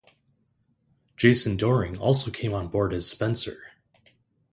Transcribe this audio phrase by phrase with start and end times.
[1.15, 3.71] Jason Dohring also came on board as Spencer.